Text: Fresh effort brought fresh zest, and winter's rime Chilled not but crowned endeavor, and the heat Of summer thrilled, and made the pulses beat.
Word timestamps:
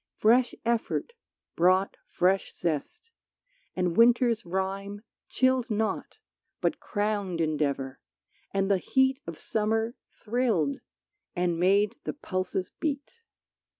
Fresh 0.15 0.55
effort 0.65 1.13
brought 1.55 1.95
fresh 2.09 2.55
zest, 2.55 3.11
and 3.75 3.95
winter's 3.95 4.47
rime 4.47 5.03
Chilled 5.29 5.69
not 5.69 6.17
but 6.59 6.79
crowned 6.79 7.39
endeavor, 7.39 7.99
and 8.51 8.71
the 8.71 8.79
heat 8.79 9.21
Of 9.27 9.37
summer 9.37 9.93
thrilled, 10.09 10.77
and 11.35 11.59
made 11.59 11.97
the 12.03 12.13
pulses 12.13 12.71
beat. 12.79 13.11